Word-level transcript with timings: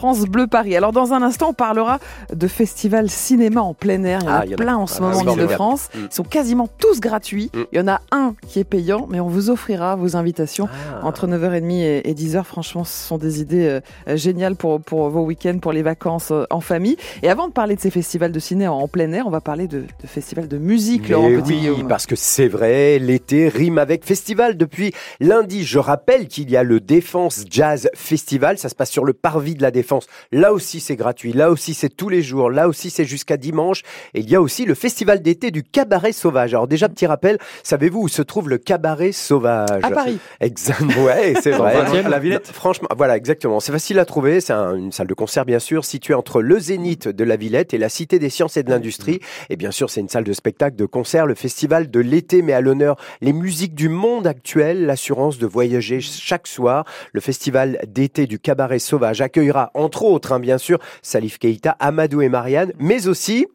France 0.00 0.20
Bleu 0.24 0.46
Paris. 0.46 0.74
Alors 0.74 0.92
dans 0.92 1.12
un 1.12 1.20
instant, 1.20 1.50
on 1.50 1.52
parlera 1.52 1.98
de 2.34 2.46
festival 2.48 3.10
cinéma 3.10 3.60
en 3.60 3.74
plein 3.74 4.02
air. 4.04 4.20
Il 4.22 4.24
y 4.24 4.28
en 4.28 4.32
a 4.32 4.38
Ah, 4.38 4.42
il 4.46 4.50
y 4.50 4.54
en 4.54 4.54
a. 4.54 4.56
plein 4.56 4.76
en 4.78 4.86
ce 4.86 4.94
Ah, 4.96 5.00
moment 5.02 5.20
c'est 5.20 5.28
en. 5.28 5.34
Ile-de-France. 5.34 5.90
Mm. 5.94 5.98
Ils 6.10 6.14
sont 6.14 6.22
quasiment 6.24 6.68
tous 6.78 7.00
gratuits. 7.00 7.50
Mm. 7.52 7.58
Il 7.72 7.78
y 7.78 7.80
en 7.82 7.88
a 7.88 8.00
un 8.10 8.34
qui 8.48 8.60
est 8.60 8.64
payant, 8.64 9.06
mais 9.10 9.20
on 9.20 9.28
vous 9.28 9.50
offrira 9.50 9.96
vos 9.96 10.16
invitations 10.16 10.68
Ah. 10.72 11.06
entre 11.06 11.26
9h30 11.26 11.82
et 11.82 12.08
et 12.08 12.14
10h. 12.14 12.44
Franchement, 12.44 12.84
ce 12.84 13.08
sont 13.08 13.18
des 13.18 13.42
idées 13.42 13.80
euh, 14.08 14.16
géniales 14.16 14.56
pour, 14.56 14.80
pour 14.80 15.10
vos 15.10 15.20
week-ends, 15.22 15.58
pour 15.60 15.72
les 15.72 15.82
vacances 15.82 16.30
euh, 16.30 16.46
en 16.48 16.62
famille. 16.62 16.96
Et 17.22 17.28
avant 17.28 17.48
de 17.48 17.52
parler 17.52 17.76
de 17.76 17.80
ces 17.82 17.90
festivals 17.90 18.32
de 18.32 18.40
ciné 18.40 18.66
en, 18.68 18.88
plein 18.88 19.12
air, 19.12 19.26
on 19.26 19.30
va 19.30 19.42
parler 19.42 19.68
de, 19.68 19.80
de 19.80 20.06
festivals 20.06 20.48
de 20.48 20.56
musique, 20.56 21.10
Laurent 21.10 21.28
oui, 21.28 21.84
parce 21.86 22.06
que 22.06 22.16
c'est 22.16 22.48
vrai, 22.48 22.98
l'été 22.98 23.48
rime 23.48 23.76
avec 23.76 24.06
festival 24.06 24.56
depuis 24.56 24.94
lundi. 25.20 25.64
Je 25.66 25.78
rappelle 25.78 26.26
qu'il 26.26 26.50
y 26.50 26.56
a 26.56 26.62
le 26.62 26.80
Défense 26.80 27.44
Jazz 27.50 27.90
Festival, 27.94 28.56
ça 28.56 28.70
se 28.70 28.74
passe 28.74 28.90
sur 28.90 29.04
le 29.04 29.12
parvis 29.12 29.54
de 29.54 29.60
la 29.62 29.70
Défense. 29.70 29.89
Là 30.32 30.52
aussi 30.52 30.80
c'est 30.80 30.96
gratuit, 30.96 31.32
là 31.32 31.50
aussi 31.50 31.74
c'est 31.74 31.88
tous 31.88 32.08
les 32.08 32.22
jours, 32.22 32.50
là 32.50 32.68
aussi 32.68 32.90
c'est 32.90 33.04
jusqu'à 33.04 33.36
dimanche. 33.36 33.82
Et 34.14 34.20
il 34.20 34.30
y 34.30 34.36
a 34.36 34.40
aussi 34.42 34.64
le 34.64 34.74
festival 34.74 35.20
d'été 35.22 35.50
du 35.50 35.62
Cabaret 35.62 36.12
Sauvage. 36.12 36.54
Alors 36.54 36.68
déjà 36.68 36.88
petit 36.88 37.06
rappel, 37.06 37.38
savez-vous 37.62 38.00
où 38.02 38.08
se 38.08 38.22
trouve 38.22 38.48
le 38.48 38.58
Cabaret 38.58 39.12
Sauvage 39.12 39.80
À 39.82 39.90
Paris. 39.90 40.18
Exactement, 40.40 41.04
ouais, 41.04 41.34
c'est 41.42 41.50
vrai. 41.50 41.74
le 41.76 41.88
20e, 42.02 42.08
la 42.08 42.18
Villette 42.18 42.46
Franchement, 42.48 42.88
voilà, 42.96 43.16
exactement. 43.16 43.60
C'est 43.60 43.72
facile 43.72 43.98
à 43.98 44.04
trouver. 44.04 44.40
C'est 44.40 44.52
un- 44.52 44.74
une 44.76 44.92
salle 44.92 45.06
de 45.06 45.14
concert, 45.14 45.44
bien 45.44 45.58
sûr, 45.58 45.84
située 45.84 46.14
entre 46.14 46.42
le 46.42 46.58
Zénith 46.58 47.08
de 47.08 47.24
la 47.24 47.36
Villette 47.36 47.74
et 47.74 47.78
la 47.78 47.88
Cité 47.88 48.18
des 48.18 48.30
Sciences 48.30 48.56
et 48.56 48.62
de 48.62 48.70
l'Industrie. 48.70 49.20
Et 49.50 49.56
bien 49.56 49.70
sûr, 49.70 49.90
c'est 49.90 50.00
une 50.00 50.08
salle 50.08 50.24
de 50.24 50.32
spectacle, 50.32 50.76
de 50.76 50.86
concert, 50.86 51.26
le 51.26 51.34
festival 51.34 51.90
de 51.90 52.00
l'été, 52.00 52.42
met 52.42 52.52
à 52.52 52.60
l'honneur 52.60 52.96
les 53.20 53.32
musiques 53.32 53.74
du 53.74 53.88
monde 53.88 54.26
actuel, 54.26 54.86
l'assurance 54.86 55.38
de 55.38 55.46
voyager 55.46 56.00
chaque 56.00 56.46
soir. 56.46 56.84
Le 57.12 57.20
festival 57.20 57.78
d'été 57.86 58.26
du 58.26 58.38
Cabaret 58.38 58.78
Sauvage 58.78 59.20
accueillera, 59.20 59.70
entre 59.80 60.02
autres, 60.04 60.32
hein, 60.32 60.40
bien 60.40 60.58
sûr, 60.58 60.78
Salif 61.02 61.38
Keita, 61.38 61.76
Amadou 61.78 62.20
et 62.22 62.28
Marianne, 62.28 62.72
mais 62.78 63.08
aussi 63.08 63.46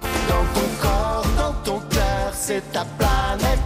Dans 0.00 0.44
ton 0.54 0.66
corps, 0.80 1.26
dans 1.36 1.52
ton 1.62 1.80
cœur, 1.88 2.32
c'est 2.32 2.62
ta 2.72 2.84
planète. 2.98 3.58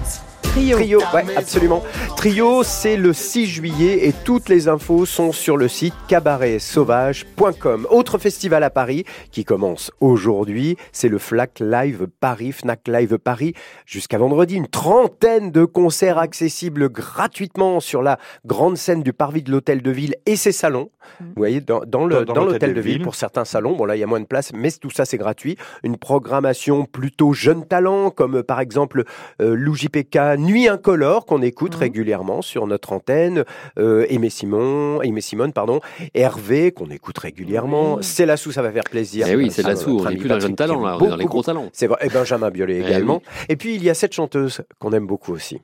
Trio. 0.43 0.77
Trio, 0.77 1.01
ouais, 1.15 1.25
absolument. 1.37 1.83
Trio, 2.23 2.63
c'est 2.63 2.97
le 2.97 3.13
6 3.13 3.47
juillet 3.47 4.07
et 4.07 4.13
toutes 4.13 4.49
les 4.49 4.69
infos 4.69 5.07
sont 5.07 5.33
sur 5.33 5.57
le 5.57 5.67
site 5.67 5.93
cabaretsauvage.com. 6.07 7.89
Autre 7.91 8.19
festival 8.19 8.63
à 8.63 8.71
Paris 8.71 9.03
qui 9.33 9.45
commence 9.45 9.91
aujourd'hui, 9.99 10.77
c'est 10.93 11.09
le 11.09 11.19
FLAC 11.19 11.59
Live 11.59 12.07
Paris, 12.21 12.53
FNAC 12.53 12.87
Live 12.87 13.19
Paris, 13.19 13.55
jusqu'à 13.87 14.19
vendredi. 14.19 14.55
Une 14.55 14.69
trentaine 14.69 15.51
de 15.51 15.65
concerts 15.65 16.19
accessibles 16.19 16.89
gratuitement 16.91 17.81
sur 17.81 18.03
la 18.03 18.21
grande 18.47 18.77
scène 18.77 19.03
du 19.03 19.13
parvis 19.13 19.43
de 19.43 19.51
l'Hôtel 19.51 19.83
de 19.83 19.91
Ville 19.91 20.15
et 20.25 20.37
ses 20.37 20.53
salons. 20.53 20.91
Vous 21.19 21.27
voyez, 21.35 21.61
dans, 21.61 21.81
dans 21.85 22.05
le- 22.07 22.25
Dans- 22.25 22.35
dans 22.35 22.35
dans 22.35 22.45
l'Hôtel 22.45 22.73
de 22.75 22.81
Ville, 22.81 23.03
pour 23.03 23.17
certains 23.17 23.45
salons, 23.45 23.75
bon 23.75 23.85
là, 23.85 23.97
il 23.97 23.99
y 23.99 24.05
a 24.05 24.07
moins 24.07 24.21
de 24.21 24.27
place, 24.27 24.53
mais 24.55 24.71
tout 24.71 24.91
ça, 24.91 25.05
c'est 25.05 25.19
gratuit. 25.19 25.57
Une 25.83 25.97
programmation 25.97 26.85
plutôt 26.85 27.33
jeune 27.33 27.67
talent, 27.67 28.11
comme 28.11 28.37
euh, 28.37 28.43
par 28.45 28.61
exemple 28.61 29.03
euh, 29.41 29.57
Lou 29.57 29.75
JPK, 29.75 30.37
Nuit 30.39 30.69
Incolore, 30.69 31.27
qu'on 31.27 31.43
écoute 31.43 31.75
Mhm. 31.75 31.81
régulièrement 31.81 32.12
sur 32.43 32.67
notre 32.67 32.93
antenne, 32.93 33.45
euh, 33.79 34.07
Aimé 34.09 34.31
Simon, 34.31 35.03
Aimé 35.03 35.21
Simone, 35.21 35.53
pardon, 35.53 35.81
Hervé, 36.15 36.73
qu'on 36.73 36.91
écoute 36.91 37.19
régulièrement. 37.19 37.95
Oui. 37.95 38.05
C'est 38.05 38.27
là-sous, 38.27 38.53
ça 38.53 38.63
va 38.63 38.71
faire 38.71 38.85
plaisir. 38.85 39.27
Eh 39.29 39.37
oui, 39.37 39.51
c'est 39.51 39.63
notre 39.63 39.89
On 39.89 40.09
n'est 40.09 40.17
plus 40.17 40.29
dans 40.29 40.35
les 40.37 40.41
jeunes 40.41 40.57
talents, 40.57 40.85
là. 40.85 40.99
On 41.01 41.05
est 41.05 41.09
dans 41.09 41.17
les 41.17 41.25
beaucoup. 41.25 41.37
gros 41.37 41.43
talents. 41.43 41.69
C'est 41.73 41.87
vrai, 41.87 41.99
et 42.03 42.09
Benjamin 42.09 42.51
Biolay 42.51 42.81
Eh 42.83 42.87
également. 42.87 43.23
Et 43.49 43.57
puis, 43.57 43.75
il 43.75 43.83
y 43.83 43.91
a 43.91 43.95
cette 43.95 44.13
chanteuse 44.13 44.63
qu'on 44.79 44.93
aime 44.93 45.07
beaucoup 45.07 45.33
aussi. 45.33 45.61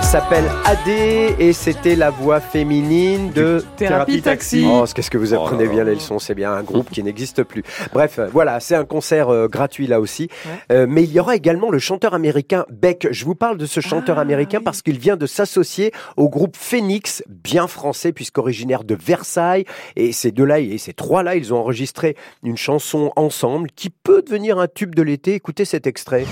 Elle 0.00 0.04
s'appelle 0.04 0.44
Adé 0.64 1.34
et 1.40 1.52
c'était 1.52 1.96
la 1.96 2.10
voix 2.10 2.40
féminine 2.40 3.32
de 3.32 3.62
Thérapie 3.76 4.22
Taxi. 4.22 4.64
Oh, 4.66 4.84
qu'est-ce 4.94 5.10
que 5.10 5.18
vous 5.18 5.34
Oh 5.34 5.38
apprenez 5.42 5.66
bien 5.66 5.82
les 5.82 5.94
leçons, 5.96 6.20
c'est 6.20 6.36
bien 6.36 6.52
un 6.52 6.62
groupe 6.62 6.88
qui 6.90 7.02
n'existe 7.02 7.42
plus. 7.42 7.64
Bref, 7.92 8.20
euh, 8.20 8.28
voilà, 8.32 8.60
c'est 8.60 8.76
un 8.76 8.84
concert 8.84 9.28
euh, 9.28 9.48
gratuit 9.48 9.88
là 9.88 10.00
aussi. 10.00 10.28
Ouais. 10.46 10.76
Euh, 10.76 10.86
mais 10.88 11.02
il 11.02 11.12
y 11.12 11.18
aura 11.18 11.34
également 11.34 11.68
le 11.70 11.80
chanteur 11.80 12.14
américain 12.14 12.64
Beck. 12.70 13.08
Je 13.10 13.24
vous 13.24 13.34
parle 13.34 13.58
de 13.58 13.66
ce 13.66 13.80
chanteur 13.80 14.18
Ah, 14.18 14.22
américain 14.22 14.58
oui. 14.58 14.64
parce 14.64 14.82
qu'il 14.82 14.98
vient 15.00 15.16
de 15.16 15.26
s'associer 15.26 15.92
au 16.16 16.28
groupe 16.28 16.56
Phoenix, 16.56 17.24
bien 17.28 17.66
français 17.66 18.12
puisqu'originaire 18.12 18.84
de 18.84 18.94
Versailles. 18.94 19.64
Et 19.96 20.12
ces 20.12 20.30
deux-là 20.30 20.60
et 20.60 20.78
ces 20.78 20.92
trois-là, 20.92 21.34
ils 21.34 21.52
ont 21.52 21.58
enregistré 21.58 22.16
une 22.44 22.56
chanson 22.56 23.10
ensemble 23.16 23.68
qui 23.74 23.90
peut 23.90 24.22
devenir 24.22 24.58
un 24.60 24.68
tube 24.68 24.94
de 24.94 25.02
l'été. 25.02 25.34
Écoutez 25.34 25.64
cet 25.64 25.88
extrait. 25.88 26.24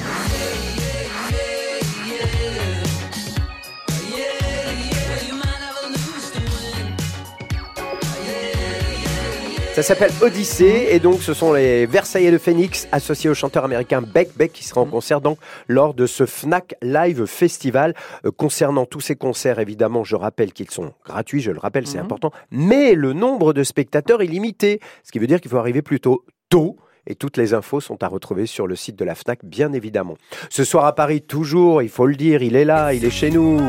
Ça 9.77 9.83
s'appelle 9.83 10.11
Odyssée 10.23 10.89
et 10.91 10.99
donc 11.01 11.21
ce 11.21 11.35
sont 11.35 11.53
les 11.53 11.85
Versaillais 11.85 12.31
de 12.31 12.39
Phoenix 12.39 12.89
associés 12.93 13.29
au 13.29 13.35
chanteur 13.35 13.63
américain 13.63 14.01
Beck 14.01 14.35
Beck 14.35 14.55
qui 14.55 14.65
sera 14.65 14.81
en 14.81 14.87
concert 14.87 15.21
donc 15.21 15.37
lors 15.69 15.93
de 15.93 16.07
ce 16.07 16.25
Fnac 16.25 16.77
Live 16.81 17.27
Festival. 17.27 17.93
Euh, 18.25 18.31
concernant 18.31 18.87
tous 18.87 19.01
ces 19.03 19.17
concerts, 19.17 19.59
évidemment, 19.59 20.03
je 20.03 20.17
rappelle 20.17 20.55
qu'ils 20.55 20.71
sont 20.71 20.95
gratuits, 21.05 21.43
je 21.43 21.51
le 21.51 21.59
rappelle, 21.59 21.87
c'est 21.87 21.99
Mhm. 21.99 22.05
important, 22.05 22.31
mais 22.51 22.95
le 22.95 23.13
nombre 23.13 23.53
de 23.53 23.63
spectateurs 23.65 24.23
est 24.23 24.27
limité, 24.27 24.81
ce 25.05 25.13
qui 25.13 25.19
veut 25.19 25.27
dire 25.27 25.43
qu'il 25.43 25.51
faut 25.51 25.59
arriver 25.59 25.83
plutôt 25.83 26.25
tôt. 26.49 26.79
Et 27.07 27.15
toutes 27.15 27.37
les 27.37 27.53
infos 27.53 27.81
sont 27.81 28.03
à 28.03 28.09
retrouver 28.09 28.47
sur 28.47 28.67
le 28.67 28.77
site 28.77 28.97
de 28.97 29.05
la 29.05 29.15
FNAC, 29.15 29.41
bien 29.45 29.75
évidemment. 29.75 30.17
Ce 30.49 30.65
soir 30.65 30.87
à 30.87 30.95
Paris, 30.95 31.21
toujours, 31.21 31.83
il 31.83 31.91
faut 31.91 32.07
le 32.07 32.17
dire, 32.17 32.43
il 32.43 32.57
est 32.57 32.65
là, 32.65 32.95
il 32.95 33.05
est 33.05 33.11
chez 33.11 33.31
nous. 33.31 33.61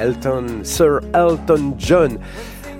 Elton, 0.00 0.46
Sir 0.64 1.00
Elton 1.14 1.74
John 1.78 2.18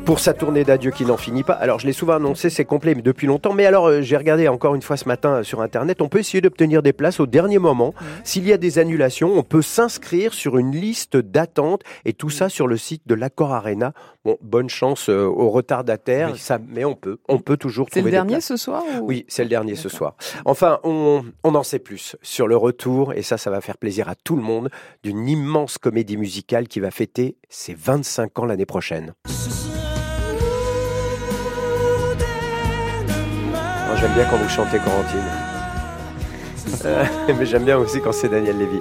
pour 0.04 0.18
sa 0.20 0.34
tournée 0.34 0.64
d'adieu 0.64 0.90
qui 0.90 1.06
n'en 1.06 1.16
finit 1.16 1.42
pas. 1.44 1.54
Alors 1.54 1.78
je 1.80 1.86
l'ai 1.86 1.92
souvent 1.94 2.14
annoncé, 2.14 2.50
c'est 2.50 2.66
complet 2.66 2.94
mais 2.94 3.00
depuis 3.00 3.26
longtemps. 3.26 3.54
Mais 3.54 3.64
alors 3.64 3.86
euh, 3.86 4.02
j'ai 4.02 4.16
regardé 4.18 4.48
encore 4.48 4.74
une 4.74 4.82
fois 4.82 4.98
ce 4.98 5.08
matin 5.08 5.36
euh, 5.36 5.42
sur 5.42 5.62
internet, 5.62 6.02
on 6.02 6.08
peut 6.08 6.18
essayer 6.18 6.42
d'obtenir 6.42 6.82
des 6.82 6.92
places 6.92 7.20
au 7.20 7.26
dernier 7.26 7.58
moment. 7.58 7.94
S'il 8.22 8.46
y 8.46 8.52
a 8.52 8.58
des 8.58 8.78
annulations, 8.78 9.32
on 9.34 9.42
peut 9.42 9.62
s'inscrire 9.62 10.34
sur 10.34 10.58
une 10.58 10.72
liste 10.72 11.16
d'attente 11.16 11.82
et 12.04 12.12
tout 12.12 12.28
ça 12.28 12.50
sur 12.50 12.66
le 12.66 12.76
site 12.76 13.02
de 13.06 13.14
l'Accor 13.14 13.54
Arena. 13.54 13.92
Bon, 14.26 14.36
bonne 14.42 14.68
chance 14.68 15.08
euh, 15.08 15.24
aux 15.24 15.48
retardataires, 15.50 16.30
Oui. 16.32 16.38
ça, 16.38 16.58
mais 16.68 16.84
on 16.84 16.94
peut, 16.94 17.18
on 17.28 17.38
peut 17.38 17.56
toujours 17.56 17.86
C'est 17.90 18.00
trouver 18.00 18.10
le 18.10 18.10
des 18.10 18.16
dernier 18.16 18.32
places. 18.34 18.46
ce 18.46 18.56
soir 18.58 18.82
ou- 19.00 19.06
Oui, 19.06 19.24
c'est 19.28 19.42
le 19.44 19.48
dernier 19.50 19.74
ce 19.74 19.88
soir. 19.88 20.16
Enfin, 20.44 20.80
on, 20.82 21.24
on 21.44 21.54
en 21.54 21.62
sait 21.62 21.78
plus 21.78 22.16
sur 22.22 22.46
le 22.46 22.56
retour, 22.56 23.12
et 23.14 23.22
ça, 23.22 23.36
ça 23.38 23.50
va 23.50 23.60
faire 23.62 23.76
plaisir 23.78 24.08
à 24.08 24.14
tout 24.14 24.36
le 24.36 24.42
monde, 24.42 24.70
d'une 25.02 25.26
immense 25.28 25.76
comédie 25.78 26.16
musicale 26.16 26.68
qui 26.68 26.80
va 26.80 26.90
fêter 26.90 27.36
ses 27.50 27.74
25 27.74 28.38
ans 28.38 28.44
l'année 28.46 28.66
prochaine. 28.66 29.12
J'aime 34.04 34.12
bien 34.12 34.26
quand 34.26 34.36
vous 34.36 34.50
chantez 34.50 34.78
Corentine. 34.80 35.24
Euh, 36.86 37.04
mais 37.38 37.46
j'aime 37.46 37.64
bien 37.64 37.78
aussi 37.78 38.00
quand 38.00 38.12
c'est 38.12 38.28
Daniel 38.28 38.58
Lévy. 38.58 38.80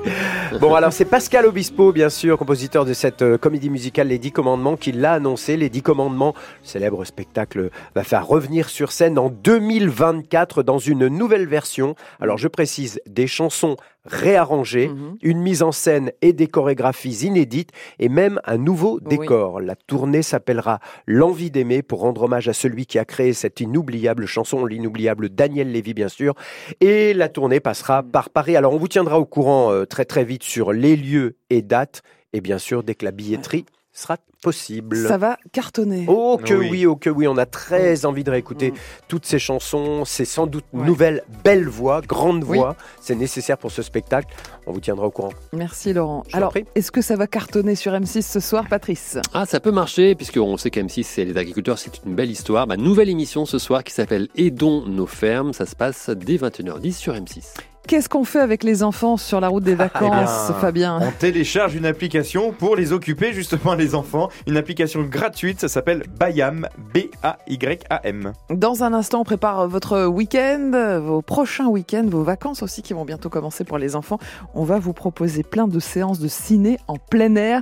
Bon, 0.60 0.74
alors 0.74 0.92
c'est 0.92 1.06
Pascal 1.06 1.46
Obispo, 1.46 1.94
bien 1.94 2.10
sûr, 2.10 2.38
compositeur 2.38 2.84
de 2.86 2.94
cette 2.94 3.22
euh, 3.22 3.38
comédie 3.38 3.70
musicale 3.70 4.08
Les 4.08 4.20
Dix 4.20 4.32
Commandements, 4.32 4.76
qui 4.76 4.92
l'a 4.92 5.14
annoncé. 5.14 5.56
Les 5.56 5.70
Dix 5.70 5.82
Commandements, 5.82 6.34
le 6.64 6.68
célèbre 6.68 7.06
spectacle, 7.06 7.70
va 7.96 8.04
faire 8.04 8.28
revenir 8.28 8.68
sur 8.68 8.92
scène 8.92 9.18
en 9.20 9.30
2024 9.30 10.64
dans 10.64 10.80
une 10.80 11.08
nouvelle 11.08 11.48
version. 11.48 11.96
Alors 12.20 12.38
je 12.38 12.48
précise, 12.50 13.00
des 13.06 13.28
chansons 13.28 13.78
réarrangées, 14.06 14.88
Mhm. 14.90 15.18
une 15.22 15.40
mise 15.42 15.64
en 15.64 15.72
scène 15.72 16.12
et 16.22 16.34
des 16.34 16.48
chorégraphies 16.48 17.26
inédites 17.26 17.72
et 18.00 18.10
même 18.10 18.40
un 18.46 18.58
nouveau 18.58 19.00
Oui. 19.06 19.18
décor. 19.18 19.60
La 19.62 19.76
tournée 19.76 20.22
s'appellera 20.22 20.80
L'envie 21.08 21.52
d'aimer 21.52 21.82
pour 21.82 22.00
rendre 22.02 22.24
hommage 22.24 22.48
à 22.50 22.54
celui 22.54 22.86
qui 22.86 23.00
a 23.00 23.06
créé 23.06 23.34
cette 23.34 23.60
inoubliable 23.62 24.26
chanson, 24.26 24.66
l'inoubliable 24.66 25.30
Daniel 25.30 25.72
Lévy 25.72 25.94
bien 25.94 26.10
sûr. 26.10 26.34
Et 26.82 27.14
la 27.14 27.30
tournée 27.30 27.60
passera 27.60 28.04
par 28.04 28.30
Paris. 28.30 28.56
Alors 28.56 28.74
on 28.74 28.78
vous 28.78 28.88
tiendra 28.88 29.20
au 29.20 29.26
courant 29.26 29.72
euh, 29.72 29.86
très 29.86 30.06
très 30.06 30.24
vite 30.24 30.44
sur 30.44 30.74
les 30.74 30.96
lieux 30.96 31.36
et 31.50 31.62
dates 31.62 32.02
et 32.34 32.42
bien 32.42 32.58
sûr 32.58 32.84
dès 32.84 32.96
que 32.96 33.06
la 33.06 33.12
billetterie 33.12 33.66
sera 33.94 34.18
possible. 34.42 35.08
Ça 35.08 35.18
va 35.18 35.38
cartonner. 35.54 36.06
Oh 36.10 36.38
que 36.44 36.54
oui. 36.54 36.68
Oui. 36.72 36.86
oh 36.86 36.96
que 36.96 37.10
oui, 37.10 37.28
on 37.28 37.38
a 37.38 37.46
très 37.46 38.06
envie 38.06 38.24
de 38.24 38.32
réécouter 38.32 38.72
Mm. 38.72 38.76
toutes 39.08 39.26
ces 39.26 39.40
chansons. 39.40 40.04
C'est 40.06 40.26
sans 40.26 40.48
doute 40.48 40.66
Ouais. 40.74 40.86
nouvelles, 40.86 41.24
belles 41.44 41.68
voix, 41.70 42.02
grandes 42.02 42.44
Oui. 42.44 42.58
voix. 42.58 42.76
C'est 43.00 43.16
nécessaire 43.16 43.58
pour 43.58 43.72
ce 43.72 43.82
spectacle. 43.82 44.34
On 44.66 44.72
vous 44.74 44.80
tiendra 44.82 45.06
au 45.06 45.12
courant. 45.12 45.32
Merci 45.54 45.94
Laurent. 45.94 46.24
Je 46.30 46.36
Alors, 46.36 46.54
est-ce 46.76 46.92
que 46.92 47.02
ça 47.02 47.16
va 47.16 47.28
cartonner 47.28 47.76
sur 47.76 47.94
M6 47.94 48.22
ce 48.24 48.40
soir, 48.40 48.66
Patrice? 48.68 49.18
Ah, 49.34 49.46
ça 49.46 49.60
peut 49.60 49.72
marcher, 49.72 50.16
puisqu'on 50.16 50.58
sait 50.58 50.70
qu'M6, 50.72 51.04
c'est 51.04 51.24
les 51.26 51.38
agriculteurs, 51.38 51.78
c'est 51.78 52.02
une 52.06 52.16
belle 52.16 52.32
histoire. 52.32 52.68
Bah, 52.68 52.76
nouvelle 52.78 53.10
émission 53.10 53.46
ce 53.46 53.60
soir 53.60 53.84
qui 53.84 53.94
s'appelle 53.94 54.28
Aidons 54.36 54.84
nos 54.86 55.06
fermes. 55.08 55.54
Ça 55.54 55.66
se 55.66 55.76
passe 55.76 56.10
dès 56.10 56.38
21h10 56.38 56.94
sur 56.98 57.14
M6. 57.14 57.54
Qu'est-ce 57.88 58.08
qu'on 58.08 58.24
fait 58.24 58.40
avec 58.40 58.64
les 58.64 58.82
enfants 58.82 59.18
sur 59.18 59.42
la 59.42 59.50
route 59.50 59.64
des 59.64 59.76
vacances, 59.76 60.48
bien, 60.50 60.56
Fabien 60.60 61.00
On 61.02 61.12
télécharge 61.12 61.76
une 61.76 61.86
application 61.86 62.52
pour 62.54 62.76
les 62.78 62.94
occuper 62.94 63.34
justement 63.34 63.76
les 63.76 63.94
enfants. 63.94 64.30
Une 64.48 64.56
application 64.58 65.02
gratuite, 65.04 65.60
ça 65.60 65.68
s'appelle 65.68 66.04
Bayam, 66.18 66.68
B-A-Y-A-M. 66.94 68.32
Dans 68.52 68.84
un 68.84 68.94
instant, 68.94 69.22
on 69.22 69.24
prépare 69.26 69.68
votre 69.68 70.06
week-end, 70.06 70.72
vos 71.04 71.22
prochains 71.22 71.68
week-ends, 71.68 72.06
vos 72.08 72.24
vacances 72.24 72.64
aussi 72.64 72.82
qui 72.82 72.94
vont 72.94 73.04
bientôt 73.06 73.30
commencer 73.30 73.64
pour 73.66 73.78
les 73.78 73.96
enfants. 73.96 74.18
On 74.54 74.64
va 74.64 74.80
vous 74.80 74.94
proposer 74.94 75.44
plein 75.44 75.68
de 75.68 75.80
séances 75.80 76.20
de 76.20 76.28
ciné 76.30 76.78
en 76.88 76.96
plein 76.96 77.36
air. 77.36 77.60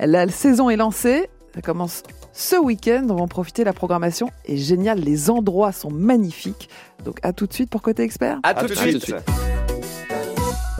La 0.00 0.26
saison 0.28 0.68
est 0.68 0.76
lancée. 0.76 1.30
Ça 1.54 1.62
commence 1.62 2.02
ce 2.32 2.56
week-end. 2.56 3.06
On 3.10 3.14
va 3.14 3.22
en 3.22 3.28
profiter. 3.28 3.64
La 3.64 3.72
programmation 3.72 4.30
est 4.46 4.56
géniale. 4.56 4.98
Les 5.00 5.30
endroits 5.30 5.72
sont 5.72 5.90
magnifiques. 5.90 6.68
Donc 7.04 7.18
à 7.22 7.32
tout 7.32 7.46
de 7.46 7.52
suite 7.52 7.70
pour 7.70 7.82
Côté 7.82 8.02
Expert. 8.02 8.38
À 8.42 8.48
À 8.50 8.54
tout 8.54 8.66
de 8.66 8.74
tout 8.74 8.84
de 8.84 8.88
suite. 8.88 9.02
suite. 9.04 9.16